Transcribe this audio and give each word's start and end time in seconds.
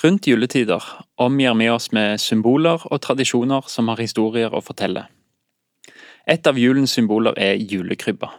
Rundt 0.00 0.26
juletider 0.26 0.82
omgir 1.20 1.54
vi 1.54 1.66
oss 1.68 1.90
med 1.92 2.20
symboler 2.20 2.80
og 2.88 3.02
tradisjoner 3.04 3.66
som 3.68 3.90
har 3.92 4.00
historier 4.00 4.54
å 4.54 4.62
fortelle. 4.64 5.02
Et 6.24 6.46
av 6.46 6.56
julens 6.56 6.94
symboler 6.96 7.36
er 7.36 7.58
julekrybba. 7.60 8.30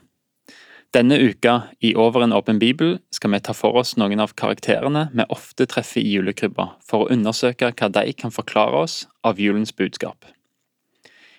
Denne 0.91 1.19
uka 1.21 1.69
i 1.79 1.93
Over 1.95 2.25
en 2.25 2.33
åpen 2.33 2.57
bibel 2.59 2.95
skal 3.13 3.31
vi 3.31 3.39
ta 3.45 3.53
for 3.53 3.77
oss 3.77 3.93
noen 3.95 4.19
av 4.19 4.33
karakterene 4.35 5.05
vi 5.13 5.25
ofte 5.29 5.67
treffer 5.69 6.01
i 6.01 6.15
julekrybba, 6.15 6.65
for 6.81 7.05
å 7.05 7.11
undersøke 7.13 7.69
hva 7.77 7.89
de 7.93 8.13
kan 8.17 8.33
forklare 8.33 8.81
oss 8.81 8.95
av 9.23 9.39
julens 9.39 9.71
budskap. 9.71 10.25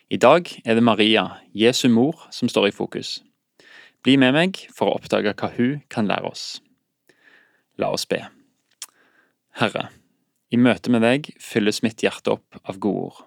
I 0.08 0.20
dag 0.22 0.46
er 0.64 0.78
det 0.78 0.84
Maria, 0.86 1.40
Jesu 1.52 1.88
mor, 1.88 2.28
som 2.30 2.48
står 2.48 2.68
i 2.68 2.76
fokus. 2.76 3.18
Bli 4.06 4.14
med 4.16 4.36
meg 4.38 4.62
for 4.70 4.86
å 4.86 5.00
oppdage 5.00 5.34
hva 5.34 5.50
hun 5.56 5.82
kan 5.90 6.06
lære 6.06 6.30
oss. 6.30 6.46
La 7.76 7.90
oss 7.90 8.06
be. 8.06 8.22
Herre, 9.58 9.90
i 10.52 10.60
møte 10.60 10.92
med 10.92 11.00
deg 11.04 11.30
fylles 11.40 11.80
mitt 11.84 12.02
hjerte 12.04 12.36
opp 12.36 12.60
av 12.68 12.78
gode 12.82 13.08
ord. 13.08 13.20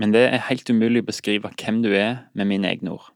Men 0.00 0.14
det 0.14 0.24
er 0.30 0.46
helt 0.48 0.70
umulig 0.70 1.02
å 1.02 1.08
beskrive 1.10 1.50
hvem 1.60 1.82
du 1.84 1.90
er 1.92 2.24
med 2.38 2.48
mine 2.48 2.70
egne 2.70 2.94
ord. 2.96 3.10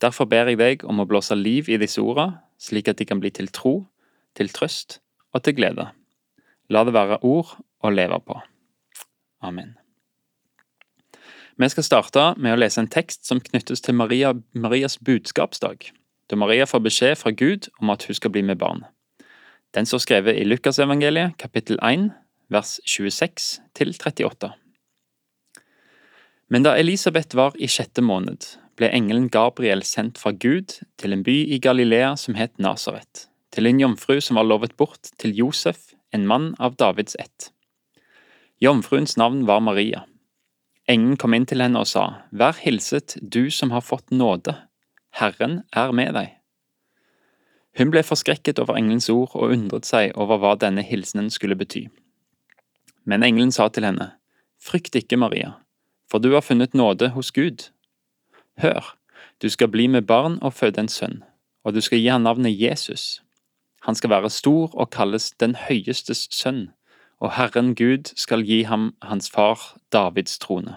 Derfor 0.00 0.28
ber 0.28 0.50
jeg 0.50 0.60
deg 0.60 0.84
om 0.84 1.00
å 1.00 1.06
blåse 1.08 1.34
liv 1.34 1.70
i 1.72 1.78
disse 1.80 2.02
ordene, 2.02 2.42
slik 2.60 2.88
at 2.88 3.00
de 3.00 3.06
kan 3.08 3.20
bli 3.20 3.32
til 3.32 3.48
tro, 3.52 3.86
til 4.36 4.52
trøst 4.52 5.00
og 5.34 5.42
til 5.44 5.56
glede. 5.56 5.88
La 6.72 6.84
det 6.84 6.94
være 6.96 7.18
ord 7.24 7.56
å 7.84 7.92
leve 7.92 8.20
på. 8.24 8.38
Amen. 9.44 9.74
Vi 11.56 11.68
skal 11.72 11.86
starte 11.86 12.24
med 12.36 12.52
å 12.52 12.60
lese 12.60 12.82
en 12.82 12.90
tekst 12.92 13.24
som 13.26 13.40
knyttes 13.40 13.80
til 13.80 13.96
Maria, 13.96 14.34
Marias 14.52 14.98
budskapsdag, 15.00 15.88
da 16.28 16.36
Maria 16.36 16.66
får 16.68 16.84
beskjed 16.84 17.16
fra 17.16 17.32
Gud 17.32 17.70
om 17.80 17.92
at 17.94 18.04
hun 18.04 18.18
skal 18.18 18.34
bli 18.34 18.42
med 18.44 18.60
barn. 18.60 18.84
Den 19.72 19.88
står 19.88 20.04
skrevet 20.04 20.36
i 20.36 20.44
Lukasevangeliet 20.44 21.38
kapittel 21.40 21.80
1 21.80 22.10
vers 22.52 22.78
26 22.86 23.60
til 23.74 23.92
38. 23.94 24.52
Men 26.48 26.62
da 26.62 26.76
Elisabeth 26.78 27.34
var 27.34 27.56
i 27.58 27.66
sjette 27.70 28.04
måned, 28.04 28.44
ble 28.78 28.90
engelen 28.94 29.26
Gabriel 29.32 29.82
sendt 29.82 30.20
fra 30.22 30.30
Gud 30.30 30.78
til 31.00 31.16
en 31.16 31.24
by 31.26 31.34
i 31.56 31.58
Galilea 31.62 32.14
som 32.20 32.36
het 32.38 32.54
Nasaret, 32.62 33.26
til 33.50 33.66
en 33.66 33.80
jomfru 33.82 34.20
som 34.22 34.38
var 34.38 34.46
lovet 34.46 34.76
bort 34.78 35.10
til 35.18 35.34
Josef, 35.34 35.92
en 36.14 36.26
mann 36.26 36.52
av 36.62 36.76
Davids 36.78 37.16
ett. 37.18 37.50
Jomfruens 38.62 39.16
navn 39.16 39.42
var 39.46 39.60
Maria. 39.60 40.04
Engen 40.88 41.16
kom 41.18 41.34
inn 41.34 41.48
til 41.50 41.60
henne 41.60 41.82
og 41.82 41.90
sa, 41.90 42.22
Vær 42.30 42.56
hilset, 42.62 43.18
du 43.20 43.50
som 43.50 43.74
har 43.74 43.82
fått 43.82 44.14
nåde, 44.14 44.54
Herren 45.18 45.64
er 45.74 45.92
med 45.92 46.14
deg. 46.14 46.36
Hun 47.76 47.90
ble 47.92 48.04
forskrekket 48.06 48.60
over 48.62 48.78
engelens 48.78 49.10
ord 49.12 49.34
og 49.34 49.52
undret 49.52 49.88
seg 49.88 50.14
over 50.16 50.38
hva 50.40 50.54
denne 50.60 50.84
hilsenen 50.86 51.28
skulle 51.32 51.58
bety. 51.58 51.88
Men 53.06 53.22
engelen 53.22 53.52
sa 53.54 53.68
til 53.68 53.86
henne, 53.86 54.12
Frykt 54.60 54.96
ikke, 54.98 55.16
Maria, 55.16 55.54
for 56.10 56.18
du 56.18 56.32
har 56.34 56.42
funnet 56.42 56.74
nåde 56.74 57.12
hos 57.14 57.30
Gud. 57.32 57.70
Hør, 58.58 58.96
du 59.42 59.48
skal 59.48 59.68
bli 59.68 59.86
med 59.86 60.02
barn 60.02 60.38
og 60.42 60.56
føde 60.58 60.80
en 60.80 60.90
sønn, 60.90 61.22
og 61.64 61.74
du 61.74 61.80
skal 61.80 62.02
gi 62.02 62.10
ham 62.10 62.26
navnet 62.26 62.56
Jesus. 62.60 63.22
Han 63.86 63.94
skal 63.94 64.10
være 64.10 64.30
stor 64.30 64.74
og 64.74 64.90
kalles 64.90 65.30
Den 65.38 65.54
høyestes 65.54 66.26
sønn 66.34 66.66
og 67.20 67.32
Herren 67.36 67.74
Gud 67.74 68.12
skal 68.16 68.44
gi 68.44 68.62
ham 68.68 68.90
hans 69.02 69.30
far 69.32 69.76
Davids 69.92 70.38
trone. 70.38 70.76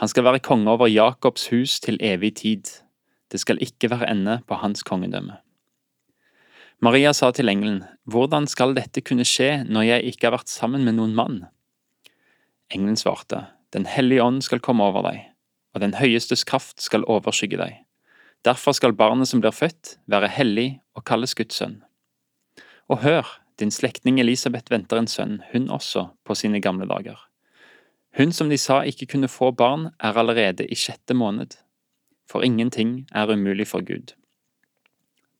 Han 0.00 0.08
skal 0.08 0.24
være 0.24 0.44
konge 0.44 0.70
over 0.70 0.86
Jakobs 0.86 1.48
hus 1.48 1.80
til 1.80 1.98
evig 2.00 2.34
tid. 2.36 2.62
Det 3.32 3.40
skal 3.40 3.60
ikke 3.60 3.90
være 3.90 4.10
ende 4.10 4.40
på 4.48 4.54
hans 4.54 4.82
kongedømme. 4.82 5.36
Maria 6.84 7.14
sa 7.16 7.30
til 7.32 7.48
engelen, 7.48 7.84
Hvordan 8.04 8.44
skal 8.46 8.74
dette 8.76 9.00
kunne 9.00 9.24
skje 9.24 9.62
når 9.64 9.86
jeg 9.86 10.10
ikke 10.10 10.26
har 10.28 10.34
vært 10.36 10.52
sammen 10.52 10.84
med 10.84 10.98
noen 10.98 11.14
mann? 11.16 11.38
Engelen 12.68 12.98
svarte, 13.00 13.46
Den 13.72 13.86
hellige 13.86 14.22
ånd 14.22 14.42
skal 14.44 14.60
komme 14.60 14.84
over 14.84 15.02
deg, 15.02 15.22
og 15.74 15.80
den 15.80 15.96
høyestes 15.96 16.44
kraft 16.44 16.80
skal 16.84 17.06
overskygge 17.08 17.56
deg. 17.56 17.78
Derfor 18.44 18.76
skal 18.76 18.92
barnet 18.92 19.28
som 19.28 19.40
blir 19.40 19.56
født, 19.56 19.96
være 20.06 20.28
hellig 20.28 20.80
og 20.94 21.04
kalles 21.08 21.34
Guds 21.34 21.56
sønn. 21.56 21.80
Og 22.92 23.00
hør, 23.02 23.24
din 23.58 23.72
slektning 23.72 24.20
Elisabeth 24.20 24.70
venter 24.70 25.00
en 25.00 25.08
sønn, 25.08 25.40
hun 25.52 25.70
også, 25.72 26.10
på 26.24 26.36
sine 26.36 26.60
gamle 26.60 26.86
dager. 26.86 27.16
Hun 28.16 28.32
som 28.32 28.52
de 28.52 28.60
sa 28.60 28.82
ikke 28.84 29.08
kunne 29.16 29.32
få 29.32 29.50
barn, 29.50 29.90
er 29.98 30.12
allerede 30.12 30.68
i 30.68 30.76
sjette 30.76 31.16
måned. 31.16 31.56
For 32.28 32.44
ingenting 32.44 33.06
er 33.12 33.32
umulig 33.32 33.66
for 33.66 33.80
Gud. 33.80 34.12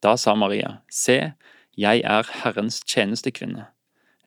Da 0.02 0.16
sa 0.20 0.34
Maria, 0.34 0.80
Se, 0.90 1.32
jeg 1.76 2.02
er 2.04 2.30
Herrens 2.42 2.80
tjenestekvinne. 2.84 3.66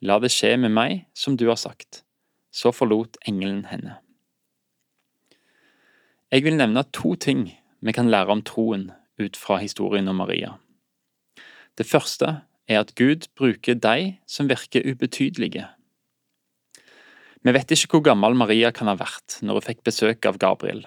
La 0.01 0.19
det 0.19 0.31
skje 0.31 0.55
med 0.57 0.73
meg 0.73 1.05
som 1.13 1.35
du 1.37 1.47
har 1.49 1.59
sagt. 1.59 2.03
Så 2.51 2.71
forlot 2.73 3.19
engelen 3.29 3.65
henne. 3.69 3.99
Jeg 6.29 6.45
vil 6.45 6.57
nevne 6.57 6.85
to 6.93 7.15
ting 7.17 7.47
vi 7.81 7.93
kan 7.93 8.09
lære 8.09 8.33
om 8.33 8.41
troen 8.45 8.89
ut 9.19 9.37
fra 9.37 9.57
historien 9.61 10.07
om 10.07 10.21
Maria. 10.21 10.55
Det 11.77 11.87
første 11.87 12.41
er 12.69 12.81
at 12.81 12.95
Gud 12.95 13.27
bruker 13.37 13.73
de 13.73 14.15
som 14.27 14.49
virker 14.49 14.85
ubetydelige. 14.85 15.65
Vi 17.41 17.53
vet 17.55 17.71
ikke 17.71 17.97
hvor 17.97 18.05
gammel 18.11 18.35
Maria 18.35 18.71
kan 18.75 18.91
ha 18.91 18.97
vært 18.99 19.39
når 19.41 19.59
hun 19.59 19.67
fikk 19.69 19.85
besøk 19.87 20.25
av 20.27 20.37
Gabriel, 20.41 20.83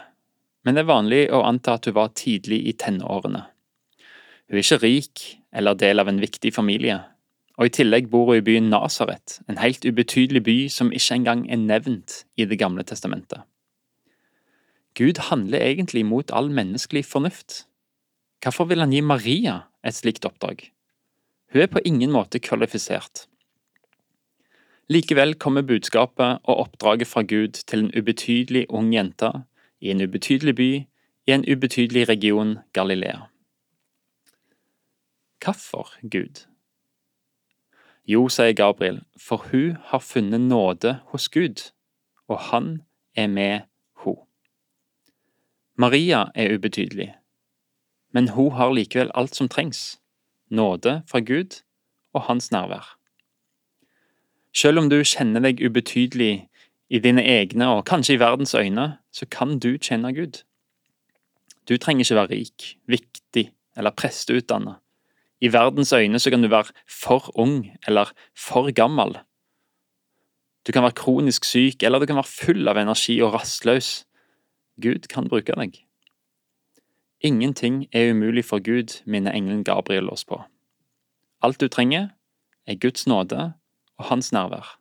men 0.62 0.76
det 0.76 0.84
er 0.84 0.90
vanlig 0.90 1.22
å 1.32 1.42
anta 1.48 1.78
at 1.78 1.88
hun 1.88 1.96
var 1.96 2.12
tidlig 2.18 2.60
i 2.68 2.76
tenårene. 2.76 3.46
Hun 4.48 4.58
er 4.58 4.64
ikke 4.64 4.82
rik 4.82 5.24
eller 5.52 5.78
del 5.78 6.00
av 6.02 6.08
en 6.08 6.20
viktig 6.20 6.52
familie, 6.54 6.98
og 7.58 7.68
i 7.68 7.74
tillegg 7.78 8.08
bor 8.10 8.30
hun 8.30 8.40
i 8.40 8.44
byen 8.44 8.70
Nasaret, 8.72 9.40
en 9.48 9.60
helt 9.60 9.84
ubetydelig 9.84 10.42
by 10.44 10.56
som 10.72 10.92
ikke 10.92 11.18
engang 11.20 11.46
er 11.50 11.60
nevnt 11.60 12.24
i 12.36 12.44
Det 12.44 12.58
gamle 12.58 12.82
testamentet. 12.82 13.42
Gud 14.94 15.18
handler 15.30 15.58
egentlig 15.58 16.04
mot 16.06 16.30
all 16.32 16.50
menneskelig 16.50 17.04
fornuft. 17.04 17.66
Hvorfor 18.42 18.64
vil 18.68 18.80
han 18.80 18.92
gi 18.92 19.00
Maria 19.00 19.62
et 19.84 19.94
slikt 19.94 20.24
oppdrag? 20.28 20.68
Hun 21.52 21.62
er 21.62 21.66
på 21.66 21.80
ingen 21.84 22.12
måte 22.12 22.40
kvalifisert. 22.40 23.26
Likevel 24.88 25.34
kommer 25.34 25.62
budskapet 25.62 26.42
og 26.44 26.56
oppdraget 26.66 27.08
fra 27.08 27.22
Gud 27.22 27.62
til 27.64 27.86
en 27.86 27.92
ubetydelig 27.96 28.66
ung 28.68 28.92
jente 28.92 29.30
i 29.80 29.90
en 29.90 30.02
ubetydelig 30.02 30.54
by 30.54 30.70
i 31.26 31.32
en 31.32 31.44
ubetydelig 31.48 32.08
region, 32.08 32.58
Galilea. 32.72 33.31
Hvorfor 35.44 35.88
Gud? 36.02 36.46
Jo, 38.06 38.28
sier 38.28 38.52
Gabriel, 38.52 39.00
for 39.18 39.36
hun 39.50 39.76
har 39.84 39.98
funnet 39.98 40.40
nåde 40.40 41.00
hos 41.06 41.28
Gud, 41.28 41.72
og 42.28 42.38
han 42.38 42.82
er 43.14 43.26
med 43.26 43.60
hun. 43.92 44.16
Maria 45.74 46.24
er 46.34 46.54
ubetydelig, 46.54 47.14
men 48.12 48.28
hun 48.28 48.52
har 48.52 48.72
likevel 48.72 49.10
alt 49.14 49.34
som 49.34 49.48
trengs 49.48 50.00
nåde 50.50 51.02
fra 51.06 51.20
Gud 51.20 51.62
og 52.12 52.22
hans 52.22 52.52
nærvær. 52.52 52.98
Selv 54.54 54.78
om 54.78 54.90
du 54.90 55.00
kjenner 55.02 55.40
deg 55.40 55.64
ubetydelig 55.64 56.48
i 56.92 56.98
dine 56.98 57.24
egne 57.24 57.70
og 57.72 57.86
kanskje 57.88 58.14
i 58.14 58.20
verdens 58.20 58.54
øyne, 58.54 58.98
så 59.12 59.26
kan 59.26 59.58
du 59.58 59.78
kjenne 59.78 60.14
Gud. 60.14 60.44
Du 61.68 61.76
trenger 61.76 62.04
ikke 62.04 62.20
være 62.20 62.30
rik, 62.30 62.78
viktig 62.86 63.52
eller 63.76 63.90
presteutdannet. 63.90 64.82
I 65.42 65.50
verdens 65.50 65.92
øyne 65.92 66.20
så 66.22 66.30
kan 66.30 66.42
du 66.42 66.48
være 66.48 66.70
for 66.86 67.30
ung 67.34 67.66
eller 67.86 68.12
for 68.38 68.70
gammel. 68.70 69.18
Du 70.66 70.72
kan 70.72 70.82
være 70.82 70.94
kronisk 70.94 71.44
syk, 71.44 71.82
eller 71.82 71.98
du 71.98 72.06
kan 72.06 72.16
være 72.16 72.30
full 72.30 72.68
av 72.70 72.78
energi 72.78 73.18
og 73.22 73.34
rastløs. 73.34 74.04
Gud 74.82 75.08
kan 75.10 75.26
bruke 75.28 75.56
deg. 75.58 75.80
Ingenting 77.20 77.88
er 77.92 78.12
umulig 78.14 78.44
for 78.44 78.62
Gud, 78.62 79.02
minner 79.06 79.34
engelen 79.34 79.64
Gabriel 79.64 80.10
oss 80.10 80.24
på. 80.24 80.38
Alt 81.42 81.60
du 81.60 81.68
trenger, 81.68 82.08
er 82.66 82.78
Guds 82.78 83.06
nåde 83.06 83.52
og 83.98 84.04
Hans 84.06 84.32
nærvær. 84.32 84.78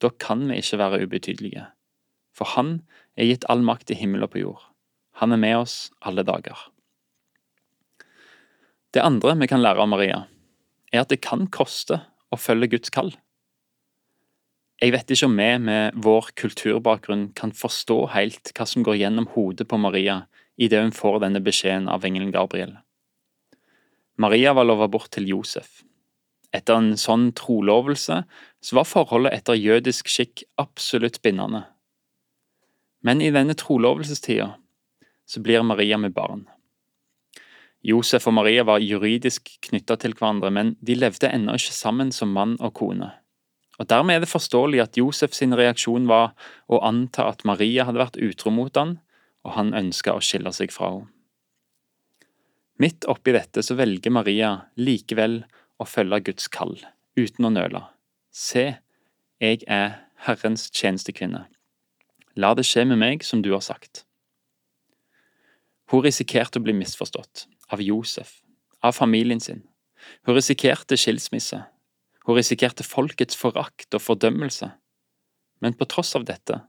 Da 0.00 0.08
kan 0.08 0.48
vi 0.48 0.56
ikke 0.56 0.78
være 0.78 1.04
ubetydelige, 1.04 1.66
for 2.32 2.44
Han 2.56 2.80
er 3.16 3.28
gitt 3.28 3.44
all 3.48 3.62
makt 3.62 3.90
i 3.90 3.94
himmel 3.94 4.24
og 4.24 4.32
på 4.32 4.40
jord. 4.40 4.62
Han 5.20 5.32
er 5.32 5.36
med 5.36 5.56
oss 5.56 5.90
alle 6.00 6.24
dager. 6.24 6.56
Det 8.90 9.02
andre 9.06 9.36
vi 9.38 9.46
kan 9.46 9.62
lære 9.62 9.78
av 9.78 9.90
Maria, 9.90 10.24
er 10.90 11.04
at 11.04 11.12
det 11.12 11.20
kan 11.22 11.44
koste 11.46 12.00
å 12.34 12.38
følge 12.38 12.72
Guds 12.72 12.90
kall. 12.90 13.12
Jeg 14.82 14.94
vet 14.94 15.12
ikke 15.12 15.28
om 15.28 15.36
vi 15.38 15.48
med 15.62 15.98
vår 16.02 16.30
kulturbakgrunn 16.40 17.28
kan 17.38 17.52
forstå 17.54 17.98
helt 18.16 18.50
hva 18.56 18.66
som 18.66 18.82
går 18.82 18.98
gjennom 18.98 19.28
hodet 19.36 19.68
på 19.70 19.78
Maria 19.78 20.24
idet 20.58 20.82
hun 20.82 20.94
får 20.96 21.20
denne 21.22 21.42
beskjeden 21.44 21.86
av 21.92 22.06
engelen 22.08 22.32
Gabriel. 22.34 22.74
Maria 24.20 24.56
var 24.56 24.66
lova 24.66 24.88
bort 24.90 25.12
til 25.14 25.28
Josef. 25.30 25.84
Etter 26.50 26.80
en 26.80 26.96
sånn 26.98 27.30
trolovelse 27.38 28.22
så 28.26 28.76
var 28.76 28.88
forholdet 28.88 29.36
etter 29.36 29.60
jødisk 29.60 30.10
skikk 30.10 30.42
absolutt 30.58 31.20
bindende. 31.22 31.62
Men 33.06 33.22
i 33.22 33.30
denne 33.32 33.54
trolovelsestida 33.54 34.56
så 35.30 35.44
blir 35.44 35.62
Maria 35.62 36.00
med 36.00 36.16
barn. 36.16 36.48
Josef 37.86 38.26
og 38.28 38.34
Maria 38.36 38.64
var 38.68 38.82
juridisk 38.84 39.48
knytta 39.64 39.96
til 40.02 40.12
hverandre, 40.16 40.50
men 40.52 40.74
de 40.84 40.98
levde 40.98 41.30
ennå 41.32 41.54
ikke 41.56 41.76
sammen 41.76 42.10
som 42.12 42.32
mann 42.36 42.58
og 42.60 42.74
kone. 42.76 43.08
Og 43.80 43.88
Dermed 43.88 44.18
er 44.18 44.24
det 44.24 44.28
forståelig 44.28 44.82
at 44.82 44.98
Josef 45.00 45.32
sin 45.32 45.56
reaksjon 45.56 46.08
var 46.10 46.34
å 46.68 46.82
anta 46.84 47.30
at 47.30 47.46
Maria 47.48 47.86
hadde 47.88 48.02
vært 48.02 48.20
utro 48.20 48.52
mot 48.52 48.76
han, 48.76 48.98
og 49.48 49.56
han 49.56 49.72
ønska 49.72 50.12
å 50.12 50.20
skille 50.20 50.52
seg 50.52 50.74
fra 50.74 50.92
henne. 50.92 51.08
Midt 52.80 53.04
oppi 53.12 53.34
dette 53.36 53.60
så 53.60 53.74
velger 53.76 54.12
Maria 54.12 54.54
likevel 54.80 55.42
å 55.76 55.84
følge 55.84 56.22
Guds 56.30 56.46
kall, 56.48 56.78
uten 57.12 57.44
å 57.44 57.50
nøle. 57.52 57.82
Se, 58.32 58.78
jeg 59.40 59.64
er 59.68 59.98
Herrens 60.24 60.70
tjenestekvinne. 60.72 61.42
La 62.40 62.54
det 62.56 62.64
skje 62.64 62.86
med 62.88 63.00
meg 63.02 63.26
som 63.26 63.42
du 63.44 63.50
har 63.52 63.64
sagt. 63.64 64.06
Hun 65.92 66.04
risikerte 66.06 66.56
å 66.60 66.64
bli 66.64 66.72
misforstått, 66.78 67.44
av 67.70 67.82
Josef, 67.82 68.40
av 68.82 68.92
familien 68.92 69.40
sin. 69.40 69.62
Hun 70.26 70.34
risikerte 70.34 70.98
skilsmisse. 70.98 71.62
Hun 72.26 72.36
risikerte 72.36 72.84
folkets 72.84 73.36
forakt 73.36 73.94
og 73.94 74.04
fordømmelse. 74.04 74.70
Men 75.60 75.76
på 75.76 75.88
tross 75.88 76.14
av 76.16 76.26
dette 76.28 76.62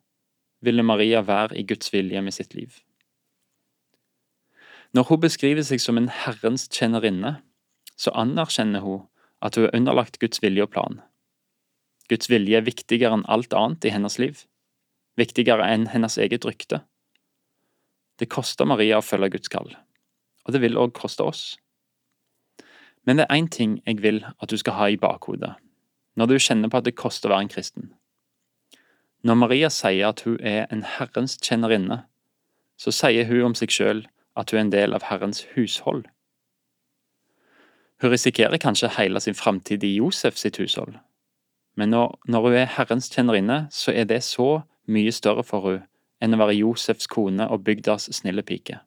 ville 0.62 0.86
Maria 0.86 1.22
være 1.26 1.58
i 1.58 1.66
Guds 1.68 1.92
vilje 1.94 2.22
med 2.22 2.36
sitt 2.36 2.56
liv. 2.56 2.82
Når 4.92 5.08
hun 5.08 5.22
beskriver 5.24 5.64
seg 5.64 5.80
som 5.80 5.98
en 5.98 6.12
Herrens 6.12 6.68
tjenerinne, 6.68 7.38
så 7.96 8.12
anerkjenner 8.18 8.84
hun 8.84 9.06
at 9.42 9.56
hun 9.56 9.70
er 9.70 9.76
underlagt 9.78 10.20
Guds 10.20 10.42
vilje 10.44 10.66
og 10.66 10.74
plan. 10.74 11.00
Guds 12.12 12.28
vilje 12.30 12.60
er 12.60 12.68
viktigere 12.68 13.16
enn 13.16 13.28
alt 13.32 13.54
annet 13.56 13.88
i 13.88 13.94
hennes 13.94 14.18
liv, 14.20 14.44
viktigere 15.20 15.64
enn 15.72 15.88
hennes 15.94 16.18
eget 16.20 16.46
rykte. 16.46 16.82
Det 18.20 18.28
koster 18.30 18.68
Maria 18.68 19.00
å 19.00 19.06
følge 19.06 19.32
Guds 19.38 19.52
kall, 19.52 19.72
og 20.46 20.54
det 20.54 20.62
vil 20.62 20.78
òg 20.78 20.94
koste 20.98 21.24
oss. 21.24 21.44
Men 23.06 23.18
det 23.18 23.26
er 23.28 23.36
én 23.36 23.50
ting 23.50 23.82
jeg 23.86 24.02
vil 24.02 24.24
at 24.40 24.50
du 24.50 24.58
skal 24.58 24.78
ha 24.78 24.90
i 24.92 25.00
bakhodet 25.02 25.56
når 26.20 26.28
du 26.28 26.40
kjenner 26.44 26.68
på 26.70 26.82
at 26.82 26.86
det 26.86 27.00
koster 27.00 27.30
å 27.30 27.36
være 27.36 27.46
en 27.46 27.52
kristen. 27.54 27.92
Når 29.24 29.38
Maria 29.40 29.70
sier 29.72 30.10
at 30.10 30.24
hun 30.26 30.36
er 30.44 30.66
en 30.74 30.84
Herrens 30.84 31.38
tjenerinne, 31.40 32.02
så 32.76 32.92
sier 32.92 33.30
hun 33.30 33.52
om 33.52 33.56
seg 33.56 33.72
sjøl 33.72 34.02
at 34.36 34.52
hun 34.52 34.58
er 34.58 34.66
en 34.66 34.74
del 34.74 34.98
av 34.98 35.06
Herrens 35.08 35.46
hushold. 35.54 36.04
Hun 38.02 38.12
risikerer 38.12 38.60
kanskje 38.60 38.92
hele 38.98 39.22
sin 39.22 39.38
framtid 39.38 39.86
i 39.88 39.96
Josef 39.96 40.38
sitt 40.38 40.58
hushold, 40.58 40.98
men 41.80 41.94
når, 41.94 42.18
når 42.28 42.48
hun 42.48 42.60
er 42.60 42.74
Herrens 42.76 43.10
tjenerinne, 43.14 43.68
så 43.72 43.94
er 43.94 44.10
det 44.10 44.24
så 44.28 44.64
mye 44.92 45.12
større 45.16 45.46
for 45.48 45.68
hun 45.68 45.84
enn 46.22 46.36
å 46.36 46.42
være 46.42 46.60
Josefs 46.60 47.08
kone 47.10 47.48
og 47.50 47.64
bygdas 47.66 48.10
snille 48.14 48.44
pike. 48.46 48.82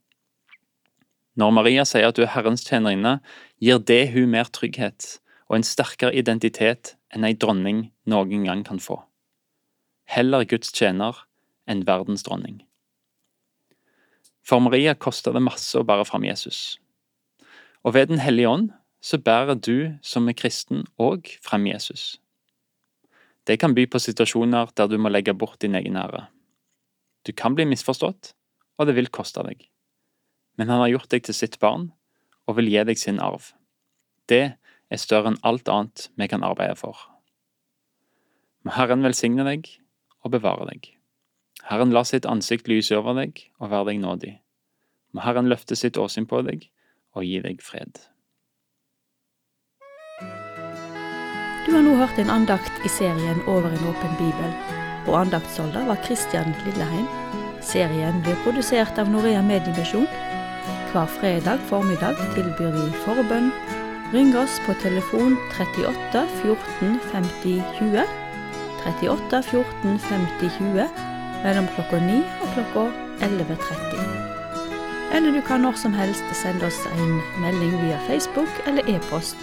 Når 1.35 1.51
Maria 1.51 1.83
sier 1.89 2.07
at 2.07 2.19
du 2.19 2.23
er 2.23 2.31
Herrens 2.31 2.63
tjenerinne, 2.63 3.19
gir 3.59 3.81
det 3.83 4.13
hun 4.15 4.31
mer 4.31 4.51
trygghet 4.55 5.17
og 5.51 5.59
en 5.59 5.67
sterkere 5.67 6.15
identitet 6.15 6.95
enn 7.15 7.27
ei 7.27 7.35
dronning 7.35 7.89
noen 8.11 8.47
gang 8.47 8.63
kan 8.67 8.79
få. 8.83 9.01
Heller 10.07 10.47
Guds 10.47 10.71
tjener 10.75 11.25
enn 11.67 11.83
verdens 11.89 12.23
dronning. 12.27 12.63
For 14.45 14.61
Maria 14.61 14.95
koster 14.95 15.35
det 15.35 15.43
masse 15.43 15.75
å 15.79 15.87
bære 15.89 16.07
fram 16.07 16.27
Jesus. 16.29 16.79
Og 17.83 17.97
ved 17.97 18.13
Den 18.13 18.21
hellige 18.21 18.49
ånd 18.49 18.71
så 19.05 19.19
bærer 19.19 19.57
du 19.59 19.97
som 20.05 20.29
er 20.29 20.39
kristen 20.39 20.85
òg 21.01 21.35
frem 21.43 21.67
Jesus. 21.67 22.21
Det 23.45 23.59
kan 23.61 23.75
by 23.77 23.89
på 23.91 24.01
situasjoner 24.01 24.71
der 24.77 24.89
du 24.89 24.97
må 24.99 25.11
legge 25.11 25.35
bort 25.35 25.61
din 25.61 25.75
egen 25.75 25.97
ære. 25.97 26.29
Du 27.27 27.33
kan 27.33 27.57
bli 27.57 27.67
misforstått, 27.69 28.33
og 28.79 28.87
det 28.87 28.97
vil 28.97 29.13
koste 29.13 29.43
deg 29.45 29.69
men 30.57 30.71
han 30.71 30.83
har 30.85 30.93
gjort 30.93 31.11
deg 31.15 31.25
til 31.27 31.37
sitt 31.37 31.59
barn 31.63 31.91
og 32.49 32.59
vil 32.59 32.71
gi 32.71 32.85
deg 32.87 33.01
sin 33.01 33.21
arv. 33.23 33.53
Det 34.31 34.45
er 34.55 35.01
større 35.01 35.33
enn 35.33 35.41
alt 35.43 35.69
annet 35.69 36.09
vi 36.21 36.29
kan 36.31 36.45
arbeide 36.47 36.77
for. 36.79 36.97
Må 38.65 38.75
Herren 38.77 39.05
velsigne 39.05 39.45
deg 39.47 39.69
og 40.25 40.33
bevare 40.37 40.69
deg. 40.71 40.89
Herren 41.69 41.93
la 41.93 42.05
sitt 42.05 42.27
ansikt 42.29 42.69
lyse 42.69 42.97
over 42.97 43.17
deg 43.19 43.47
og 43.61 43.71
være 43.73 43.93
deg 43.93 44.01
nådig. 44.05 44.33
Må 45.15 45.25
Herren 45.25 45.49
løfte 45.51 45.77
sitt 45.79 45.99
åsyn 46.01 46.29
på 46.29 46.43
deg 46.47 46.69
og 47.15 47.25
gi 47.25 47.41
deg 47.45 47.63
fred. 47.63 48.01
Du 51.65 51.73
har 51.73 51.85
nå 51.85 51.95
hørt 51.97 52.19
en 52.21 52.31
andakt 52.31 52.85
i 52.85 52.91
serien 52.93 53.41
Over 53.49 53.73
en 53.73 53.87
åpen 53.89 54.17
bibel, 54.19 54.51
og 55.09 55.17
andaktsholder 55.23 55.87
var 55.89 56.01
Kristian 56.05 56.53
Lilleheim. 56.67 57.07
Serien 57.65 58.21
blir 58.25 58.37
produsert 58.45 58.99
av 59.01 59.09
Norea 59.09 59.41
Mediemisjon 59.45 60.05
hver 60.95 61.07
fredag 61.07 61.59
formiddag 61.67 62.15
tilbyr 62.35 62.71
vi 62.71 62.85
forbønn. 63.03 63.49
Ring 64.13 64.31
oss 64.39 64.61
på 64.67 64.77
telefon 64.79 65.35
38 65.51 66.23
14 66.43 67.01
50 67.11 67.63
20. 67.79 68.05
38 68.87 69.41
14 69.49 69.99
50 69.99 70.53
20 70.59 70.87
mellom 71.43 71.67
klokka 71.75 71.99
9 71.99 72.21
og 72.45 72.55
klokka 72.55 72.87
11.30. 73.27 74.07
Eller 75.15 75.35
du 75.35 75.43
kan 75.49 75.67
når 75.67 75.83
som 75.83 75.99
helst 75.99 76.31
sende 76.39 76.71
oss 76.71 76.79
en 76.95 77.19
melding 77.43 77.75
via 77.83 77.99
Facebook 78.07 78.63
eller 78.67 78.87
e-post. 78.95 79.37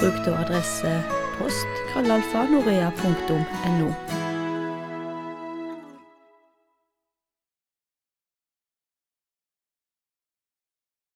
Bruk 0.00 0.24
da 0.24 0.38
adresse 0.46 0.96
post 1.36 1.80
krøllalfa 1.92 2.48
norea.no. 2.48 3.92